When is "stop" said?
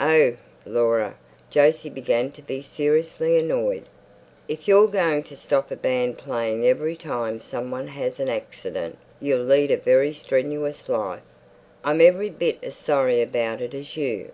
5.36-5.70